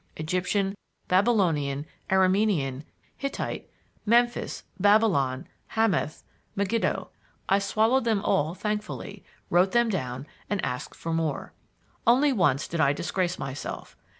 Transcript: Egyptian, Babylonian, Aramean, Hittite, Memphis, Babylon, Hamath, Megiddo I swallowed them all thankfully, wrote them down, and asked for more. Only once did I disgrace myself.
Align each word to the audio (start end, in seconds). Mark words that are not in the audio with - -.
Egyptian, 0.17 0.73
Babylonian, 1.09 1.85
Aramean, 2.09 2.85
Hittite, 3.17 3.69
Memphis, 4.03 4.63
Babylon, 4.79 5.45
Hamath, 5.77 6.23
Megiddo 6.55 7.11
I 7.47 7.59
swallowed 7.59 8.03
them 8.05 8.23
all 8.25 8.55
thankfully, 8.55 9.23
wrote 9.51 9.73
them 9.73 9.89
down, 9.89 10.25
and 10.49 10.59
asked 10.65 10.95
for 10.95 11.13
more. 11.13 11.53
Only 12.07 12.33
once 12.33 12.67
did 12.67 12.79
I 12.81 12.93
disgrace 12.93 13.37
myself. 13.37 13.95